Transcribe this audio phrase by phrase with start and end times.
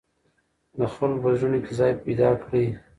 [0.77, 2.65] د خلکو په زړونو کې ځای پیدا کړئ.